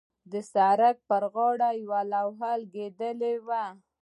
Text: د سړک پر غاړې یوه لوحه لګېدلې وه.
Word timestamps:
د 0.31 0.33
سړک 0.53 0.95
پر 1.09 1.23
غاړې 1.33 1.69
یوه 1.83 2.01
لوحه 2.13 2.51
لګېدلې 2.61 3.33
وه. 3.47 3.63